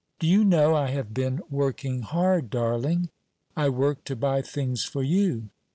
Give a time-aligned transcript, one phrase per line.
[0.17, 3.11] "Do you know, I have been working hard, darling?
[3.55, 5.51] I work to buy things for you."